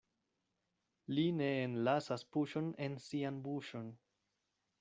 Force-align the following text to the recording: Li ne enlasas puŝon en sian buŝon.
Li 1.17 1.25
ne 1.41 1.51
enlasas 1.67 2.25
puŝon 2.37 2.73
en 2.87 2.99
sian 3.07 3.41
buŝon. 3.49 3.97